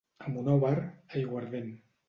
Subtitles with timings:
[0.27, 0.73] A Monòver,
[1.13, 1.73] aiguardent.